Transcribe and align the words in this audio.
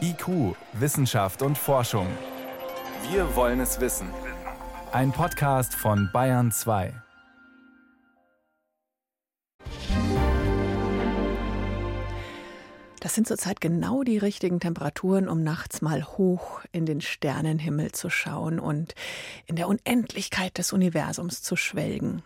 IQ, 0.00 0.56
Wissenschaft 0.72 1.42
und 1.42 1.56
Forschung. 1.56 2.06
Wir 3.10 3.36
wollen 3.36 3.60
es 3.60 3.80
wissen. 3.80 4.08
Ein 4.92 5.12
Podcast 5.12 5.74
von 5.74 6.10
Bayern 6.12 6.50
2. 6.50 6.92
Das 13.00 13.14
sind 13.14 13.26
zurzeit 13.26 13.60
genau 13.60 14.02
die 14.02 14.18
richtigen 14.18 14.60
Temperaturen, 14.60 15.28
um 15.28 15.42
nachts 15.42 15.82
mal 15.82 16.04
hoch 16.04 16.60
in 16.72 16.84
den 16.84 17.00
Sternenhimmel 17.00 17.92
zu 17.92 18.10
schauen 18.10 18.60
und 18.60 18.94
in 19.46 19.56
der 19.56 19.68
Unendlichkeit 19.68 20.58
des 20.58 20.72
Universums 20.72 21.42
zu 21.42 21.56
schwelgen. 21.56 22.22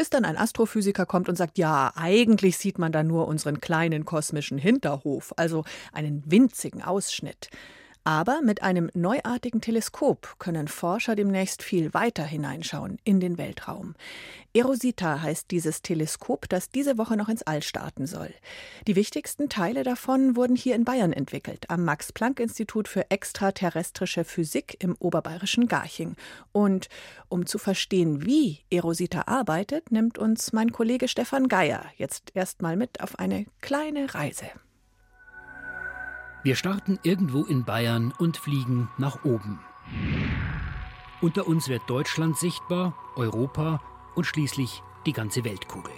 Bis 0.00 0.08
dann 0.08 0.24
ein 0.24 0.38
Astrophysiker 0.38 1.04
kommt 1.04 1.28
und 1.28 1.36
sagt, 1.36 1.58
ja, 1.58 1.92
eigentlich 1.94 2.56
sieht 2.56 2.78
man 2.78 2.90
da 2.90 3.02
nur 3.02 3.28
unseren 3.28 3.60
kleinen 3.60 4.06
kosmischen 4.06 4.56
Hinterhof, 4.56 5.34
also 5.36 5.64
einen 5.92 6.22
winzigen 6.24 6.80
Ausschnitt. 6.80 7.50
Aber 8.04 8.40
mit 8.42 8.62
einem 8.62 8.90
neuartigen 8.94 9.60
Teleskop 9.60 10.36
können 10.38 10.68
Forscher 10.68 11.14
demnächst 11.14 11.62
viel 11.62 11.92
weiter 11.92 12.24
hineinschauen 12.24 12.98
in 13.04 13.20
den 13.20 13.36
Weltraum. 13.36 13.94
Erosita 14.54 15.20
heißt 15.20 15.50
dieses 15.50 15.82
Teleskop, 15.82 16.48
das 16.48 16.70
diese 16.70 16.96
Woche 16.96 17.16
noch 17.16 17.28
ins 17.28 17.42
All 17.42 17.62
starten 17.62 18.06
soll. 18.06 18.32
Die 18.86 18.96
wichtigsten 18.96 19.48
Teile 19.48 19.84
davon 19.84 20.34
wurden 20.34 20.56
hier 20.56 20.74
in 20.74 20.84
Bayern 20.84 21.12
entwickelt, 21.12 21.68
am 21.68 21.84
Max-Planck-Institut 21.84 22.88
für 22.88 23.10
extraterrestrische 23.10 24.24
Physik 24.24 24.76
im 24.80 24.96
oberbayerischen 24.98 25.68
Garching. 25.68 26.16
Und 26.52 26.88
um 27.28 27.44
zu 27.44 27.58
verstehen, 27.58 28.24
wie 28.24 28.60
Erosita 28.70 29.24
arbeitet, 29.26 29.92
nimmt 29.92 30.16
uns 30.16 30.52
mein 30.52 30.72
Kollege 30.72 31.06
Stefan 31.06 31.48
Geier 31.48 31.84
jetzt 31.96 32.32
erstmal 32.34 32.76
mit 32.76 33.02
auf 33.02 33.18
eine 33.18 33.44
kleine 33.60 34.14
Reise. 34.14 34.46
Wir 36.42 36.56
starten 36.56 36.98
irgendwo 37.02 37.44
in 37.44 37.64
Bayern 37.64 38.14
und 38.16 38.38
fliegen 38.38 38.88
nach 38.96 39.24
oben. 39.24 39.60
Unter 41.20 41.46
uns 41.46 41.68
wird 41.68 41.82
Deutschland 41.86 42.38
sichtbar, 42.38 42.94
Europa 43.14 43.82
und 44.14 44.24
schließlich 44.24 44.82
die 45.04 45.12
ganze 45.12 45.44
Weltkugel. 45.44 45.92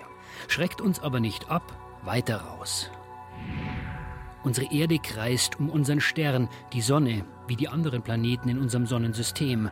Schreckt 0.48 0.80
uns 0.80 0.98
aber 0.98 1.20
nicht 1.20 1.48
ab, 1.48 1.62
weiter 2.04 2.38
raus. 2.38 2.90
Unsere 4.42 4.72
Erde 4.72 4.98
kreist 4.98 5.60
um 5.60 5.70
unseren 5.70 6.00
Stern, 6.00 6.48
die 6.72 6.82
Sonne, 6.82 7.24
wie 7.46 7.54
die 7.54 7.68
anderen 7.68 8.02
Planeten 8.02 8.48
in 8.48 8.58
unserem 8.58 8.86
Sonnensystem. 8.86 9.70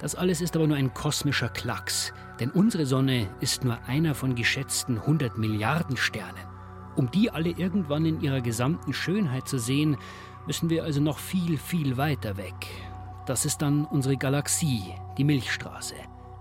Das 0.00 0.16
alles 0.16 0.40
ist 0.40 0.56
aber 0.56 0.66
nur 0.66 0.76
ein 0.76 0.94
kosmischer 0.94 1.48
Klacks, 1.48 2.12
denn 2.40 2.50
unsere 2.50 2.86
Sonne 2.86 3.28
ist 3.38 3.62
nur 3.62 3.78
einer 3.86 4.16
von 4.16 4.34
geschätzten 4.34 4.98
100 4.98 5.38
Milliarden 5.38 5.96
Sternen. 5.96 6.57
Um 6.98 7.12
die 7.12 7.30
alle 7.30 7.50
irgendwann 7.50 8.04
in 8.04 8.20
ihrer 8.20 8.40
gesamten 8.40 8.92
Schönheit 8.92 9.46
zu 9.46 9.60
sehen, 9.60 9.96
müssen 10.48 10.68
wir 10.68 10.82
also 10.82 11.00
noch 11.00 11.20
viel, 11.20 11.56
viel 11.56 11.96
weiter 11.96 12.36
weg. 12.36 12.66
Das 13.24 13.44
ist 13.44 13.62
dann 13.62 13.84
unsere 13.84 14.16
Galaxie, 14.16 14.82
die 15.16 15.22
Milchstraße. 15.22 15.94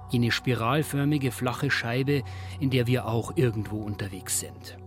Jene 0.10 0.32
spiralförmige, 0.32 1.32
flache 1.32 1.70
Scheibe, 1.70 2.24
in 2.60 2.72
der 2.72 2.88
wir 2.88 3.06
auch 3.06 3.38
irgendwo 3.38 3.84
unterwegs 3.84 4.40
sind. 4.40 4.80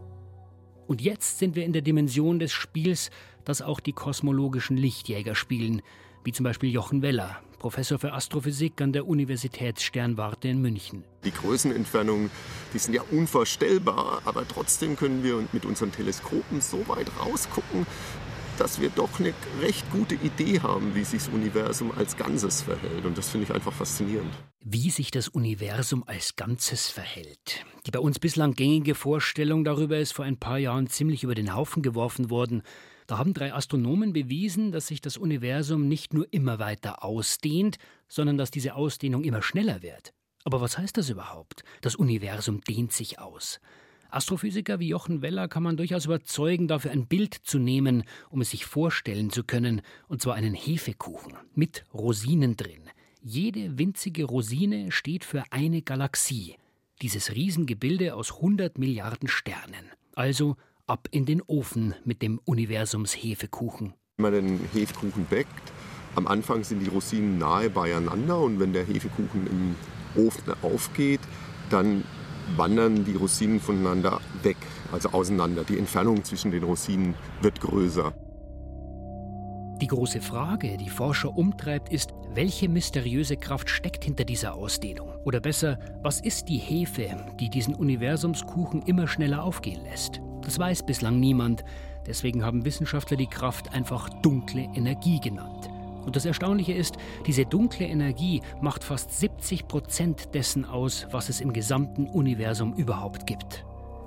Und 0.88 1.02
jetzt 1.02 1.38
sind 1.38 1.54
wir 1.54 1.64
in 1.64 1.72
der 1.72 1.82
Dimension 1.82 2.41
des 2.41 2.50
Spiels, 2.52 3.12
das 3.44 3.62
auch 3.62 3.78
die 3.78 3.92
kosmologischen 3.92 4.76
Lichtjäger 4.76 5.36
spielen, 5.36 5.82
wie 6.24 6.32
zum 6.32 6.44
Beispiel 6.44 6.70
Jochen 6.70 7.02
Weller, 7.02 7.40
Professor 7.58 7.98
für 7.98 8.12
Astrophysik 8.12 8.80
an 8.80 8.92
der 8.92 9.06
Universitätssternwarte 9.06 10.48
in 10.48 10.60
München. 10.60 11.04
Die 11.24 11.30
Größenentfernungen, 11.30 12.30
die 12.72 12.78
sind 12.78 12.94
ja 12.94 13.02
unvorstellbar, 13.10 14.22
aber 14.24 14.46
trotzdem 14.48 14.96
können 14.96 15.22
wir 15.22 15.44
mit 15.52 15.64
unseren 15.64 15.92
Teleskopen 15.92 16.60
so 16.60 16.88
weit 16.88 17.10
rausgucken, 17.20 17.86
dass 18.60 18.78
wir 18.78 18.91
doch 18.91 19.18
eine 19.18 19.32
recht 19.62 19.91
gute 19.91 20.14
Idee 20.16 20.60
haben, 20.60 20.94
wie 20.94 21.04
sich 21.04 21.24
das 21.24 21.32
Universum 21.32 21.92
als 21.96 22.16
Ganzes 22.18 22.60
verhält. 22.60 23.06
Und 23.06 23.16
das 23.16 23.30
finde 23.30 23.46
ich 23.46 23.54
einfach 23.54 23.72
faszinierend. 23.72 24.32
Wie 24.62 24.91
sich 24.91 25.10
das 25.10 25.28
Universum 25.28 26.04
als 26.06 26.36
Ganzes 26.36 26.91
verhält. 26.91 27.64
Die 27.86 27.91
bei 27.91 27.98
uns 27.98 28.19
bislang 28.19 28.53
gängige 28.53 28.94
Vorstellung 28.94 29.64
darüber 29.64 29.98
ist 29.98 30.12
vor 30.12 30.26
ein 30.26 30.36
paar 30.38 30.59
Jahren 30.59 30.88
ziemlich 30.88 31.25
über 31.25 31.34
den 31.34 31.54
Haufen 31.54 31.82
geworfen 31.82 32.28
worden. 32.28 32.62
Da 33.10 33.19
haben 33.19 33.34
drei 33.34 33.53
Astronomen 33.53 34.12
bewiesen, 34.12 34.71
dass 34.71 34.87
sich 34.87 35.00
das 35.00 35.16
Universum 35.16 35.88
nicht 35.88 36.15
nur 36.15 36.32
immer 36.32 36.60
weiter 36.60 37.03
ausdehnt, 37.03 37.76
sondern 38.06 38.38
dass 38.38 38.53
diese 38.53 38.76
Ausdehnung 38.76 39.25
immer 39.25 39.43
schneller 39.43 39.82
wird. 39.82 40.15
Aber 40.44 40.60
was 40.60 40.78
heißt 40.78 40.97
das 40.97 41.10
überhaupt? 41.10 41.65
Das 41.81 41.97
Universum 41.97 42.60
dehnt 42.60 42.93
sich 42.93 43.19
aus. 43.19 43.60
Astrophysiker 44.10 44.78
wie 44.78 44.87
Jochen 44.87 45.22
Weller 45.22 45.48
kann 45.48 45.65
man 45.65 45.76
durchaus 45.76 46.04
überzeugen, 46.04 46.69
dafür 46.69 46.93
ein 46.93 47.09
Bild 47.09 47.34
zu 47.34 47.59
nehmen, 47.59 48.04
um 48.28 48.43
es 48.43 48.50
sich 48.50 48.65
vorstellen 48.65 49.31
zu 49.31 49.42
können, 49.42 49.82
und 50.06 50.22
zwar 50.22 50.37
einen 50.37 50.54
Hefekuchen 50.54 51.34
mit 51.53 51.84
Rosinen 51.92 52.56
drin. 52.56 52.91
Jede 53.22 53.77
winzige 53.77 54.22
Rosine 54.22 54.92
steht 54.92 55.25
für 55.25 55.42
eine 55.50 55.82
Galaxie, 55.82 56.54
dieses 57.03 57.34
Riesengebilde 57.34 58.15
aus 58.15 58.37
100 58.37 58.78
Milliarden 58.78 59.27
Sternen. 59.27 59.91
Also 60.15 60.56
ab 60.91 61.06
in 61.12 61.25
den 61.25 61.41
Ofen 61.41 61.95
mit 62.05 62.21
dem 62.21 62.41
Universumshefekuchen. 62.45 63.95
Wenn 64.17 64.23
man 64.23 64.33
den 64.33 64.61
Hefekuchen 64.73 65.25
backt, 65.31 65.73
am 66.17 66.27
Anfang 66.27 66.65
sind 66.65 66.81
die 66.81 66.89
Rosinen 66.89 67.39
nahe 67.39 67.71
beieinander 67.71 68.41
und 68.41 68.59
wenn 68.59 68.73
der 68.73 68.84
Hefekuchen 68.84 69.47
im 69.47 69.77
Ofen 70.21 70.53
aufgeht, 70.62 71.21
dann 71.71 72.03
wandern 72.56 73.05
die 73.05 73.15
Rosinen 73.15 73.61
voneinander 73.61 74.21
weg, 74.43 74.56
also 74.91 75.11
auseinander. 75.11 75.62
Die 75.62 75.78
Entfernung 75.78 76.25
zwischen 76.25 76.51
den 76.51 76.65
Rosinen 76.65 77.15
wird 77.41 77.61
größer. 77.61 78.12
Die 79.81 79.87
große 79.87 80.21
Frage, 80.21 80.77
die 80.77 80.91
Forscher 80.91 81.34
umtreibt, 81.37 81.93
ist, 81.93 82.11
welche 82.34 82.69
mysteriöse 82.69 83.37
Kraft 83.37 83.71
steckt 83.71 84.05
hinter 84.05 84.25
dieser 84.25 84.55
Ausdehnung? 84.55 85.15
Oder 85.25 85.41
besser, 85.41 85.78
was 86.03 86.21
ist 86.21 86.49
die 86.49 86.59
Hefe, 86.59 87.17
die 87.39 87.49
diesen 87.49 87.77
Universumskuchen 87.77 88.83
immer 88.83 89.07
schneller 89.07 89.45
aufgehen 89.45 89.83
lässt? 89.84 90.21
Das 90.43 90.59
weiß 90.59 90.84
bislang 90.84 91.21
niemand. 91.21 91.65
Deswegen 92.06 92.45
haben 92.45 92.65
Wissenschaftler 92.65 93.17
die 93.17 93.27
Kraft 93.27 93.73
einfach 93.73 94.09
dunkle 94.23 94.62
Energie 94.75 95.21
genannt. 95.21 95.71
Und 96.05 96.17
das 96.17 96.25
Erstaunliche 96.25 96.73
ist, 96.73 96.97
diese 97.27 97.45
dunkle 97.45 97.87
Energie 97.87 98.41
macht 98.61 98.84
fast 98.84 99.19
70 99.19 99.69
Prozent 99.69 100.34
dessen 100.34 100.65
aus, 100.65 101.06
was 101.11 101.28
es 101.28 101.41
im 101.41 101.53
gesamten 101.53 102.06
Universum 102.06 102.75
überhaupt 102.75 103.27
gibt. 103.27 103.65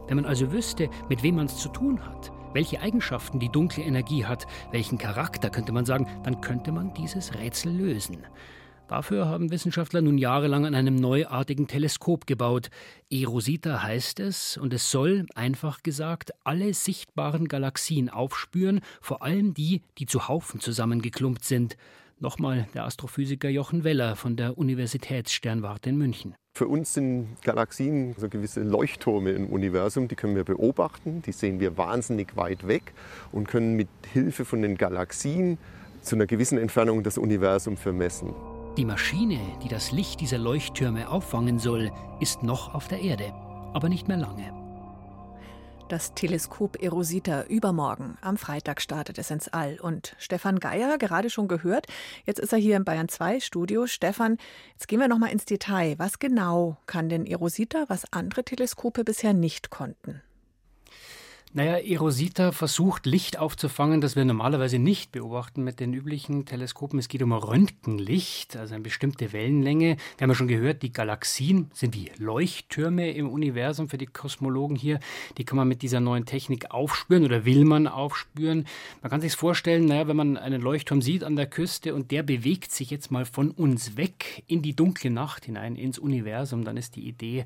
Wenn 0.07 0.17
man 0.17 0.25
also 0.25 0.51
wüsste, 0.51 0.89
mit 1.07 1.23
wem 1.23 1.35
man 1.35 1.45
es 1.45 1.57
zu 1.57 1.69
tun 1.69 2.03
hat, 2.03 2.31
welche 2.53 2.81
Eigenschaften 2.81 3.39
die 3.39 3.49
dunkle 3.49 3.83
Energie 3.83 4.25
hat, 4.25 4.45
welchen 4.71 4.97
Charakter, 4.97 5.49
könnte 5.49 5.71
man 5.71 5.85
sagen, 5.85 6.07
dann 6.23 6.41
könnte 6.41 6.71
man 6.71 6.93
dieses 6.93 7.33
Rätsel 7.35 7.71
lösen. 7.71 8.25
Dafür 8.87 9.27
haben 9.27 9.49
Wissenschaftler 9.49 10.01
nun 10.01 10.17
jahrelang 10.17 10.65
an 10.65 10.75
einem 10.75 10.95
neuartigen 10.95 11.67
Teleskop 11.67 12.27
gebaut. 12.27 12.69
Erosita 13.09 13.81
heißt 13.81 14.19
es, 14.19 14.57
und 14.57 14.73
es 14.73 14.91
soll, 14.91 15.25
einfach 15.35 15.83
gesagt, 15.83 16.31
alle 16.43 16.73
sichtbaren 16.73 17.47
Galaxien 17.47 18.09
aufspüren, 18.09 18.81
vor 19.01 19.23
allem 19.23 19.53
die, 19.53 19.81
die 19.97 20.05
zu 20.05 20.27
Haufen 20.27 20.59
zusammengeklumpt 20.59 21.45
sind. 21.45 21.77
Nochmal 22.19 22.67
der 22.73 22.85
Astrophysiker 22.85 23.49
Jochen 23.49 23.83
Weller 23.83 24.15
von 24.15 24.35
der 24.35 24.57
Universitätssternwarte 24.57 25.89
in 25.89 25.97
München. 25.97 26.35
Für 26.53 26.67
uns 26.67 26.93
sind 26.93 27.41
Galaxien 27.41 28.13
so 28.17 28.29
gewisse 28.29 28.61
Leuchttürme 28.61 29.31
im 29.31 29.47
Universum, 29.47 30.07
die 30.07 30.15
können 30.15 30.35
wir 30.35 30.43
beobachten, 30.43 31.21
die 31.23 31.31
sehen 31.31 31.59
wir 31.59 31.77
wahnsinnig 31.77 32.35
weit 32.37 32.67
weg 32.67 32.93
und 33.31 33.47
können 33.47 33.75
mit 33.75 33.87
Hilfe 34.11 34.45
von 34.45 34.61
den 34.61 34.77
Galaxien 34.77 35.57
zu 36.01 36.15
einer 36.15 36.27
gewissen 36.27 36.57
Entfernung 36.57 37.01
das 37.01 37.17
Universum 37.17 37.75
vermessen. 37.75 38.33
Die 38.75 38.85
Maschine, 38.85 39.39
die 39.61 39.67
das 39.67 39.91
Licht 39.91 40.19
dieser 40.19 40.39
Leuchttürme 40.39 41.07
auffangen 41.07 41.59
soll, 41.59 41.91
ist 42.19 42.41
noch 42.41 42.73
auf 42.73 42.87
der 42.87 43.01
Erde, 43.01 43.31
aber 43.71 43.87
nicht 43.87 44.07
mehr 44.07 44.17
lange. 44.17 44.51
Das 45.89 46.15
Teleskop 46.15 46.81
Erosita 46.81 47.43
übermorgen 47.43 48.17
am 48.21 48.35
Freitag 48.35 48.81
startet 48.81 49.19
es 49.19 49.29
ins 49.29 49.47
All. 49.47 49.79
Und 49.79 50.15
Stefan 50.17 50.59
Geier, 50.59 50.97
gerade 50.97 51.29
schon 51.29 51.47
gehört, 51.47 51.85
jetzt 52.25 52.39
ist 52.39 52.51
er 52.51 52.57
hier 52.57 52.75
im 52.75 52.83
Bayern 52.83 53.09
2 53.09 53.41
Studio. 53.41 53.85
Stefan, 53.85 54.37
jetzt 54.71 54.87
gehen 54.87 54.99
wir 54.99 55.07
noch 55.07 55.19
mal 55.19 55.31
ins 55.31 55.45
Detail. 55.45 55.93
Was 55.99 56.17
genau 56.17 56.77
kann 56.87 57.09
denn 57.09 57.27
Erosita, 57.27 57.85
was 57.89 58.11
andere 58.11 58.43
Teleskope 58.43 59.03
bisher 59.03 59.33
nicht 59.33 59.69
konnten? 59.69 60.23
Naja, 61.55 61.77
Erosita 61.77 62.51
versucht 62.51 63.05
Licht 63.05 63.37
aufzufangen, 63.37 64.01
das 64.01 64.15
wir 64.15 64.25
normalerweise 64.25 64.79
nicht 64.79 65.11
beobachten 65.11 65.63
mit 65.63 65.79
den 65.79 65.93
üblichen 65.93 66.45
Teleskopen. 66.45 66.97
Es 66.97 67.09
geht 67.09 67.21
um 67.21 67.31
Röntgenlicht, 67.31 68.57
also 68.57 68.73
eine 68.73 68.81
bestimmte 68.81 69.33
Wellenlänge. 69.33 69.97
Wir 70.17 70.23
haben 70.23 70.31
ja 70.31 70.35
schon 70.35 70.47
gehört, 70.47 70.81
die 70.81 70.91
Galaxien 70.91 71.69
sind 71.71 71.93
wie 71.93 72.09
Leuchttürme 72.17 73.11
im 73.11 73.29
Universum 73.29 73.87
für 73.87 73.99
die 73.99 74.07
Kosmologen 74.07 74.75
hier. 74.75 74.99
Die 75.37 75.45
kann 75.45 75.57
man 75.57 75.67
mit 75.67 75.83
dieser 75.83 75.99
neuen 75.99 76.25
Technik 76.25 76.71
aufspüren 76.71 77.23
oder 77.23 77.45
will 77.45 77.65
man 77.65 77.87
aufspüren. 77.87 78.65
Man 79.03 79.11
kann 79.11 79.21
sich 79.21 79.35
vorstellen, 79.35 79.85
naja, 79.85 80.07
wenn 80.07 80.17
man 80.17 80.37
einen 80.37 80.59
Leuchtturm 80.59 81.03
sieht 81.03 81.23
an 81.23 81.35
der 81.35 81.45
Küste 81.45 81.93
und 81.93 82.09
der 82.09 82.23
bewegt 82.23 82.71
sich 82.71 82.89
jetzt 82.89 83.11
mal 83.11 83.25
von 83.25 83.51
uns 83.51 83.95
weg 83.95 84.41
in 84.47 84.63
die 84.63 84.75
dunkle 84.75 85.11
Nacht 85.11 85.45
hinein, 85.45 85.75
ins 85.75 85.99
Universum, 85.99 86.65
dann 86.65 86.77
ist 86.77 86.95
die 86.95 87.07
Idee, 87.07 87.45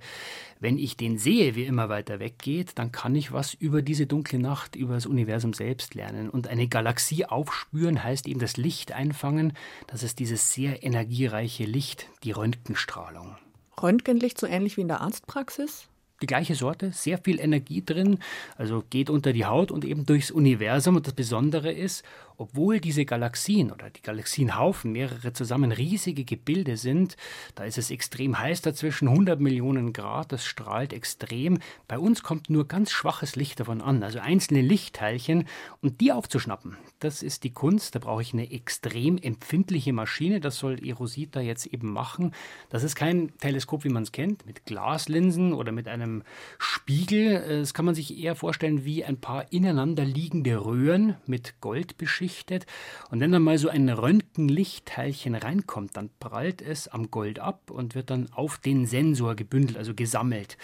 wenn 0.61 0.77
ich 0.77 0.95
den 0.95 1.17
sehe, 1.17 1.55
wie 1.55 1.65
immer 1.65 1.89
weiter 1.89 2.21
weggeht, 2.21 2.71
dann 2.75 2.93
kann 2.93 3.13
ich 3.13 3.33
was 3.33 3.53
über 3.53 3.81
die 3.81 3.96
diese 3.97 4.05
dunkle 4.05 4.37
Nacht 4.37 4.75
über 4.75 4.93
das 4.93 5.07
Universum 5.07 5.53
selbst 5.53 5.95
lernen. 5.95 6.29
Und 6.29 6.47
eine 6.47 6.67
Galaxie 6.67 7.25
aufspüren 7.25 8.03
heißt 8.03 8.27
eben 8.27 8.39
das 8.39 8.55
Licht 8.55 8.91
einfangen. 8.91 9.53
Das 9.87 10.03
ist 10.03 10.19
dieses 10.19 10.53
sehr 10.53 10.83
energiereiche 10.83 11.65
Licht, 11.65 12.07
die 12.23 12.31
Röntgenstrahlung. 12.31 13.37
Röntgenlicht 13.81 14.39
so 14.39 14.45
ähnlich 14.45 14.77
wie 14.77 14.81
in 14.81 14.87
der 14.87 15.01
Arztpraxis? 15.01 15.87
die 16.21 16.25
gleiche 16.27 16.55
Sorte, 16.55 16.91
sehr 16.93 17.19
viel 17.19 17.39
Energie 17.39 17.83
drin, 17.85 18.17
also 18.55 18.83
geht 18.89 19.11
unter 19.11 19.33
die 19.33 19.45
Haut 19.45 19.69
und 19.71 19.85
eben 19.85 20.05
durchs 20.05 20.31
Universum. 20.31 20.95
Und 20.95 21.05
das 21.05 21.13
Besondere 21.13 21.71
ist, 21.71 22.03
obwohl 22.37 22.79
diese 22.79 23.03
Galaxien 23.03 23.71
oder 23.71 23.89
die 23.89 24.01
Galaxienhaufen 24.01 24.91
mehrere 24.91 25.33
zusammen 25.33 25.71
riesige 25.71 26.23
Gebilde 26.23 26.77
sind, 26.77 27.17
da 27.55 27.63
ist 27.63 27.79
es 27.79 27.89
extrem 27.89 28.37
heiß 28.37 28.61
dazwischen, 28.61 29.07
100 29.07 29.39
Millionen 29.39 29.91
Grad, 29.91 30.31
das 30.31 30.45
strahlt 30.45 30.93
extrem. 30.93 31.57
Bei 31.87 31.97
uns 31.97 32.21
kommt 32.21 32.49
nur 32.51 32.67
ganz 32.67 32.91
schwaches 32.91 33.35
Licht 33.35 33.59
davon 33.59 33.81
an, 33.81 34.03
also 34.03 34.19
einzelne 34.19 34.61
Lichtteilchen. 34.61 35.45
Und 35.81 35.99
die 35.99 36.11
aufzuschnappen, 36.11 36.77
das 36.99 37.23
ist 37.23 37.43
die 37.43 37.53
Kunst. 37.53 37.95
Da 37.95 37.99
brauche 37.99 38.21
ich 38.21 38.33
eine 38.33 38.51
extrem 38.51 39.17
empfindliche 39.17 39.93
Maschine. 39.93 40.39
Das 40.39 40.59
soll 40.59 40.85
Erosita 40.87 41.41
jetzt 41.41 41.65
eben 41.65 41.91
machen. 41.91 42.33
Das 42.69 42.83
ist 42.83 42.95
kein 42.95 43.35
Teleskop, 43.39 43.83
wie 43.83 43.89
man 43.89 44.03
es 44.03 44.11
kennt, 44.11 44.45
mit 44.45 44.65
Glaslinsen 44.65 45.53
oder 45.53 45.71
mit 45.71 45.87
einem 45.87 46.23
Spiegel. 46.59 47.59
Das 47.61 47.73
kann 47.73 47.85
man 47.85 47.95
sich 47.95 48.15
eher 48.15 48.35
vorstellen 48.35 48.85
wie 48.85 49.03
ein 49.03 49.19
paar 49.19 49.51
ineinander 49.51 50.05
liegende 50.05 50.63
Röhren 50.63 51.15
mit 51.25 51.59
Gold 51.61 51.97
beschichtet 51.97 52.26
beschichtet. 52.27 52.65
Und 53.09 53.19
wenn 53.19 53.31
dann 53.31 53.41
mal 53.41 53.57
so 53.57 53.69
ein 53.69 53.89
Röntgenlichtteilchen 53.89 55.35
reinkommt, 55.35 55.95
dann 55.97 56.09
prallt 56.19 56.61
es 56.61 56.87
am 56.87 57.09
Gold 57.09 57.39
ab 57.39 57.71
und 57.71 57.95
wird 57.95 58.09
dann 58.09 58.31
auf 58.31 58.57
den 58.57 58.85
Sensor 58.85 59.35
gebündelt, 59.35 59.77
also 59.77 59.93
gesammelt. 59.93 60.57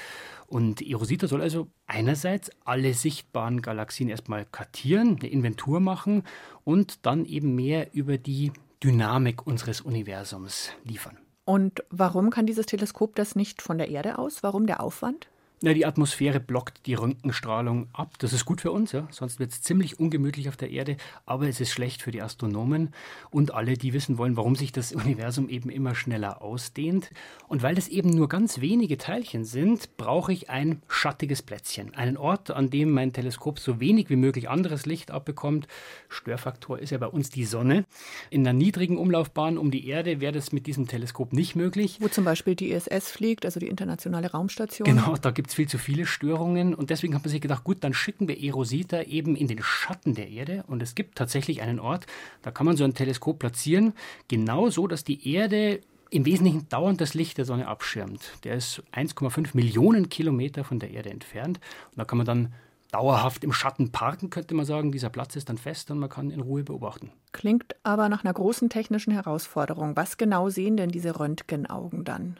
Und 0.47 0.81
Erosita 0.81 1.27
soll 1.27 1.41
also 1.41 1.67
einerseits 1.87 2.51
alle 2.65 2.93
sichtbaren 2.93 3.61
Galaxien 3.61 4.09
erstmal 4.09 4.45
kartieren, 4.45 5.17
eine 5.19 5.29
Inventur 5.29 5.79
machen 5.79 6.23
und 6.63 7.05
dann 7.05 7.25
eben 7.25 7.55
mehr 7.55 7.93
über 7.93 8.17
die 8.17 8.51
Dynamik 8.83 9.47
unseres 9.47 9.81
Universums 9.81 10.71
liefern. 10.83 11.17
Und 11.45 11.83
warum 11.89 12.29
kann 12.29 12.45
dieses 12.45 12.65
Teleskop 12.65 13.15
das 13.15 13.35
nicht 13.35 13.61
von 13.61 13.77
der 13.77 13.89
Erde 13.89 14.17
aus? 14.17 14.43
Warum 14.43 14.67
der 14.67 14.81
Aufwand? 14.81 15.27
Na, 15.65 15.73
die 15.73 15.85
Atmosphäre 15.85 16.41
blockt 16.41 16.87
die 16.87 16.93
Röntgenstrahlung 16.93 17.87
ab. 17.93 18.15
Das 18.19 18.33
ist 18.33 18.43
gut 18.43 18.59
für 18.59 18.73
uns, 18.73 18.91
ja? 18.91 19.07
sonst 19.11 19.39
wird 19.39 19.53
es 19.53 19.61
ziemlich 19.61 19.97
ungemütlich 19.97 20.49
auf 20.49 20.57
der 20.57 20.71
Erde, 20.71 20.97
aber 21.25 21.47
es 21.47 21.61
ist 21.61 21.71
schlecht 21.71 22.01
für 22.01 22.11
die 22.11 22.21
Astronomen 22.21 22.93
und 23.31 23.53
alle, 23.53 23.77
die 23.77 23.93
wissen 23.93 24.17
wollen, 24.17 24.35
warum 24.35 24.57
sich 24.57 24.73
das 24.73 24.91
Universum 24.93 25.47
eben 25.47 25.69
immer 25.69 25.95
schneller 25.95 26.41
ausdehnt. 26.41 27.11
Und 27.47 27.63
weil 27.63 27.75
das 27.75 27.87
eben 27.87 28.09
nur 28.09 28.27
ganz 28.27 28.59
wenige 28.59 28.97
Teilchen 28.97 29.45
sind, 29.45 29.95
brauche 29.95 30.33
ich 30.33 30.49
ein 30.49 30.81
schattiges 30.89 31.41
Plätzchen. 31.41 31.95
Einen 31.95 32.17
Ort, 32.17 32.51
an 32.51 32.69
dem 32.69 32.91
mein 32.91 33.13
Teleskop 33.13 33.57
so 33.57 33.79
wenig 33.79 34.09
wie 34.09 34.17
möglich 34.17 34.49
anderes 34.49 34.85
Licht 34.85 35.11
abbekommt. 35.11 35.69
Störfaktor 36.09 36.77
ist 36.77 36.89
ja 36.89 36.97
bei 36.97 37.07
uns 37.07 37.29
die 37.29 37.45
Sonne. 37.45 37.85
In 38.29 38.41
einer 38.41 38.51
niedrigen 38.51 38.97
Umlaufbahn 38.97 39.57
um 39.57 39.71
die 39.71 39.87
Erde 39.87 40.19
wäre 40.19 40.33
das 40.33 40.51
mit 40.51 40.67
diesem 40.67 40.87
Teleskop 40.87 41.31
nicht 41.31 41.55
möglich. 41.55 41.99
Wo 42.01 42.09
zum 42.09 42.25
Beispiel 42.25 42.55
die 42.55 42.71
ISS 42.71 43.09
fliegt, 43.09 43.45
also 43.45 43.61
die 43.61 43.69
Internationale 43.69 44.29
Raumstation. 44.29 44.85
Genau, 44.85 45.15
da 45.15 45.31
gibt 45.31 45.51
es 45.51 45.52
viel 45.53 45.67
zu 45.67 45.77
viele 45.77 46.05
Störungen 46.05 46.73
und 46.73 46.89
deswegen 46.89 47.15
hat 47.15 47.23
man 47.23 47.29
sich 47.29 47.41
gedacht, 47.41 47.63
gut, 47.63 47.83
dann 47.83 47.93
schicken 47.93 48.27
wir 48.27 48.41
Erosita 48.41 49.01
eben 49.03 49.35
in 49.35 49.47
den 49.47 49.61
Schatten 49.61 50.15
der 50.15 50.29
Erde 50.29 50.63
und 50.67 50.81
es 50.81 50.95
gibt 50.95 51.17
tatsächlich 51.17 51.61
einen 51.61 51.79
Ort, 51.79 52.05
da 52.41 52.51
kann 52.51 52.65
man 52.65 52.77
so 52.77 52.83
ein 52.83 52.93
Teleskop 52.93 53.39
platzieren, 53.39 53.93
genau 54.27 54.69
so, 54.69 54.87
dass 54.87 55.03
die 55.03 55.33
Erde 55.33 55.81
im 56.09 56.25
Wesentlichen 56.25 56.69
dauernd 56.69 57.01
das 57.01 57.15
Licht 57.15 57.39
der 57.39 57.45
Sonne 57.45 57.67
abschirmt. 57.67 58.33
Der 58.43 58.55
ist 58.55 58.83
1,5 58.93 59.49
Millionen 59.53 60.09
Kilometer 60.09 60.63
von 60.63 60.79
der 60.79 60.91
Erde 60.91 61.09
entfernt 61.09 61.59
und 61.91 61.97
da 61.97 62.05
kann 62.05 62.17
man 62.17 62.27
dann 62.27 62.53
dauerhaft 62.93 63.43
im 63.43 63.51
Schatten 63.51 63.91
parken, 63.91 64.29
könnte 64.29 64.53
man 64.53 64.65
sagen. 64.65 64.91
Dieser 64.91 65.09
Platz 65.09 65.35
ist 65.35 65.49
dann 65.49 65.57
fest 65.57 65.89
und 65.89 65.99
man 65.99 66.09
kann 66.09 66.29
in 66.29 66.39
Ruhe 66.39 66.63
beobachten. 66.63 67.11
Klingt 67.31 67.75
aber 67.81 68.07
nach 68.07 68.23
einer 68.23 68.33
großen 68.33 68.69
technischen 68.69 69.11
Herausforderung. 69.11 69.95
Was 69.95 70.17
genau 70.17 70.49
sehen 70.49 70.77
denn 70.77 70.89
diese 70.89 71.19
Röntgenaugen 71.19 72.03
dann? 72.03 72.39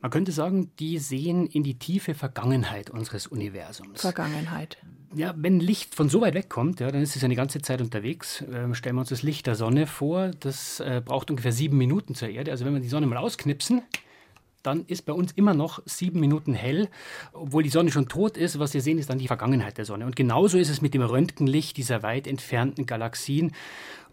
Man 0.00 0.10
könnte 0.10 0.30
sagen, 0.30 0.70
die 0.78 0.98
sehen 0.98 1.46
in 1.46 1.64
die 1.64 1.78
tiefe 1.78 2.14
Vergangenheit 2.14 2.90
unseres 2.90 3.26
Universums. 3.26 4.00
Vergangenheit. 4.00 4.78
Ja, 5.14 5.34
wenn 5.36 5.58
Licht 5.58 5.94
von 5.94 6.08
so 6.08 6.20
weit 6.20 6.34
weg 6.34 6.48
kommt, 6.48 6.80
ja, 6.80 6.90
dann 6.90 7.02
ist 7.02 7.16
es 7.16 7.24
eine 7.24 7.34
ganze 7.34 7.62
Zeit 7.62 7.80
unterwegs. 7.80 8.44
Ähm, 8.52 8.74
stellen 8.74 8.94
wir 8.96 9.00
uns 9.00 9.08
das 9.08 9.22
Licht 9.22 9.46
der 9.46 9.54
Sonne 9.54 9.86
vor, 9.86 10.28
das 10.40 10.80
äh, 10.80 11.02
braucht 11.04 11.30
ungefähr 11.30 11.52
sieben 11.52 11.78
Minuten 11.78 12.14
zur 12.14 12.28
Erde. 12.28 12.50
Also 12.50 12.64
wenn 12.64 12.74
wir 12.74 12.80
die 12.80 12.88
Sonne 12.88 13.06
mal 13.06 13.16
ausknipsen, 13.16 13.82
dann 14.62 14.84
ist 14.86 15.06
bei 15.06 15.12
uns 15.12 15.32
immer 15.32 15.54
noch 15.54 15.80
sieben 15.86 16.20
Minuten 16.20 16.54
hell, 16.54 16.88
obwohl 17.32 17.62
die 17.62 17.68
Sonne 17.68 17.90
schon 17.90 18.08
tot 18.08 18.36
ist. 18.36 18.58
Was 18.58 18.74
wir 18.74 18.80
sehen, 18.80 18.98
ist 18.98 19.10
dann 19.10 19.18
die 19.18 19.28
Vergangenheit 19.28 19.78
der 19.78 19.84
Sonne. 19.84 20.06
Und 20.06 20.16
genauso 20.16 20.58
ist 20.58 20.68
es 20.68 20.82
mit 20.82 20.94
dem 20.94 21.02
Röntgenlicht 21.02 21.76
dieser 21.76 22.02
weit 22.02 22.26
entfernten 22.26 22.86
Galaxien. 22.86 23.52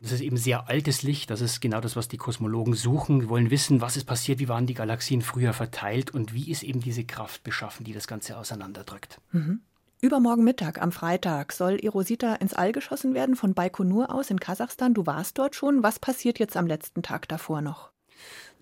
Das 0.01 0.11
ist 0.11 0.21
eben 0.21 0.37
sehr 0.37 0.69
altes 0.69 1.03
Licht. 1.03 1.29
Das 1.29 1.41
ist 1.41 1.61
genau 1.61 1.81
das, 1.81 1.95
was 1.95 2.07
die 2.07 2.17
Kosmologen 2.17 2.73
suchen. 2.73 3.21
Wir 3.21 3.29
wollen 3.29 3.49
wissen, 3.49 3.81
was 3.81 3.97
ist 3.97 4.05
passiert, 4.05 4.39
wie 4.39 4.49
waren 4.49 4.67
die 4.67 4.73
Galaxien 4.73 5.21
früher 5.21 5.53
verteilt 5.53 6.11
und 6.11 6.33
wie 6.33 6.51
ist 6.51 6.63
eben 6.63 6.81
diese 6.81 7.05
Kraft 7.05 7.43
beschaffen, 7.43 7.83
die 7.83 7.93
das 7.93 8.07
Ganze 8.07 8.37
auseinanderdrückt. 8.37 9.19
Mhm. 9.31 9.61
Übermorgen 10.01 10.43
Mittag, 10.43 10.81
am 10.81 10.91
Freitag, 10.91 11.53
soll 11.53 11.79
Erosita 11.81 12.35
ins 12.35 12.53
All 12.53 12.71
geschossen 12.71 13.15
werden 13.15 13.35
von 13.35 13.53
Baikonur 13.53 14.13
aus 14.13 14.29
in 14.29 14.39
Kasachstan. 14.39 14.93
Du 14.93 15.05
warst 15.07 15.39
dort 15.39 15.55
schon. 15.55 15.81
Was 15.81 15.99
passiert 15.99 16.37
jetzt 16.37 16.57
am 16.57 16.67
letzten 16.67 17.01
Tag 17.01 17.27
davor 17.27 17.61
noch? 17.61 17.94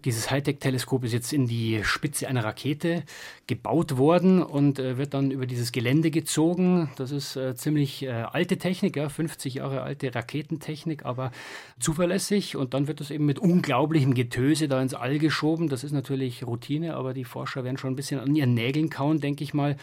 Dieses 0.05 0.29
Hightech-Teleskop 0.29 1.05
ist 1.05 1.13
jetzt 1.13 1.31
in 1.31 1.47
die 1.47 1.81
Spitze 1.83 2.27
einer 2.27 2.43
Rakete 2.43 3.03
gebaut 3.47 3.97
worden 3.97 4.43
und 4.43 4.77
äh, 4.79 4.97
wird 4.97 5.13
dann 5.13 5.31
über 5.31 5.45
dieses 5.45 5.71
Gelände 5.71 6.11
gezogen. 6.11 6.89
Das 6.97 7.11
ist 7.11 7.35
äh, 7.35 7.55
ziemlich 7.55 8.03
äh, 8.03 8.09
alte 8.09 8.57
Technik, 8.57 8.97
ja, 8.97 9.07
50 9.07 9.55
Jahre 9.55 9.81
alte 9.81 10.13
Raketentechnik, 10.13 11.05
aber 11.05 11.31
zuverlässig. 11.79 12.57
Und 12.57 12.73
dann 12.73 12.87
wird 12.87 12.99
das 12.99 13.11
eben 13.11 13.25
mit 13.25 13.39
unglaublichem 13.39 14.13
Getöse 14.13 14.67
da 14.67 14.81
ins 14.81 14.93
All 14.93 15.19
geschoben. 15.19 15.69
Das 15.69 15.83
ist 15.83 15.93
natürlich 15.93 16.45
Routine, 16.45 16.95
aber 16.95 17.13
die 17.13 17.25
Forscher 17.25 17.63
werden 17.63 17.77
schon 17.77 17.93
ein 17.93 17.95
bisschen 17.95 18.19
an 18.19 18.35
ihren 18.35 18.53
Nägeln 18.53 18.89
kauen, 18.89 19.21
denke 19.21 19.43
ich 19.43 19.53
mal. 19.53 19.77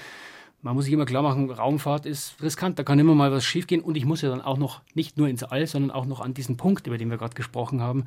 Man 0.63 0.75
muss 0.75 0.85
sich 0.85 0.93
immer 0.93 1.07
klar 1.07 1.23
machen, 1.23 1.51
Raumfahrt 1.51 2.05
ist 2.05 2.43
riskant, 2.43 2.79
da 2.79 2.83
kann 2.83 2.99
immer 2.99 3.15
mal 3.15 3.33
was 3.33 3.45
schiefgehen 3.45 3.81
und 3.83 3.97
ich 3.97 4.05
muss 4.05 4.21
ja 4.21 4.29
dann 4.29 4.43
auch 4.43 4.59
noch 4.59 4.83
nicht 4.95 5.17
nur 5.17 5.27
ins 5.27 5.43
All, 5.43 5.67
sondern 5.67 5.91
auch 5.91 6.05
noch 6.05 6.21
an 6.21 6.35
diesen 6.35 6.59
Punkt, 6.59 6.87
über 6.87 6.99
den 6.99 7.09
wir 7.11 7.17
gerade 7.17 7.35
gesprochen 7.35 7.81
haben. 7.81 8.05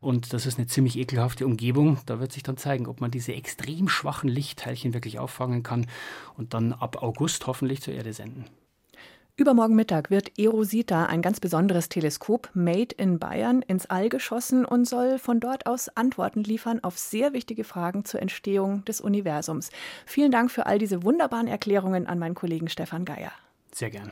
Und 0.00 0.32
das 0.32 0.46
ist 0.46 0.58
eine 0.58 0.68
ziemlich 0.68 0.96
ekelhafte 0.96 1.44
Umgebung. 1.44 1.98
Da 2.06 2.20
wird 2.20 2.30
sich 2.32 2.44
dann 2.44 2.56
zeigen, 2.56 2.86
ob 2.86 3.00
man 3.00 3.10
diese 3.10 3.34
extrem 3.34 3.88
schwachen 3.88 4.28
Lichtteilchen 4.28 4.94
wirklich 4.94 5.18
auffangen 5.18 5.64
kann 5.64 5.86
und 6.36 6.54
dann 6.54 6.72
ab 6.72 7.02
August 7.02 7.48
hoffentlich 7.48 7.82
zur 7.82 7.94
Erde 7.94 8.12
senden. 8.12 8.44
Übermorgen 9.38 9.76
Mittag 9.76 10.10
wird 10.10 10.36
Erosita, 10.36 11.06
ein 11.06 11.22
ganz 11.22 11.38
besonderes 11.38 11.88
Teleskop, 11.88 12.50
made 12.54 12.92
in 12.96 13.20
Bayern, 13.20 13.62
ins 13.62 13.86
All 13.86 14.08
geschossen 14.08 14.64
und 14.64 14.84
soll 14.84 15.20
von 15.20 15.38
dort 15.38 15.66
aus 15.66 15.88
Antworten 15.90 16.42
liefern 16.42 16.82
auf 16.82 16.98
sehr 16.98 17.32
wichtige 17.32 17.62
Fragen 17.62 18.04
zur 18.04 18.20
Entstehung 18.20 18.84
des 18.86 19.00
Universums. 19.00 19.70
Vielen 20.06 20.32
Dank 20.32 20.50
für 20.50 20.66
all 20.66 20.80
diese 20.80 21.04
wunderbaren 21.04 21.46
Erklärungen 21.46 22.08
an 22.08 22.18
meinen 22.18 22.34
Kollegen 22.34 22.68
Stefan 22.68 23.04
Geier. 23.04 23.30
Sehr 23.70 23.90
gern. 23.90 24.10